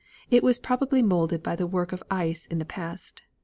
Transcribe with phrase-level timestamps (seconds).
[0.31, 3.21] It was probably molded by the work of ice in the past.